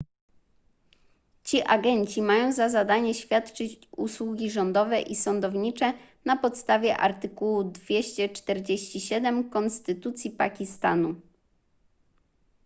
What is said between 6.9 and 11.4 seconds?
artykułu 247 konstytucji pakistanu